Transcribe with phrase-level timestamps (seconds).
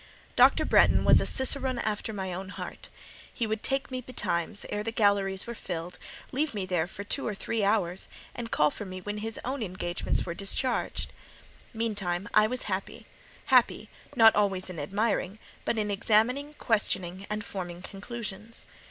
[0.35, 0.65] Dr.
[0.65, 2.89] Bretton was a cicerone after my own heart;
[3.31, 5.99] he would take me betimes, ere the galleries were filled,
[6.31, 9.61] leave me there for two or three hours, and call for me when his own
[9.61, 11.13] engagements were discharged.
[11.71, 13.05] Meantime, I was happy;
[13.53, 18.65] happy, not always in admiring, but in examining, questioning, and forming conclusions.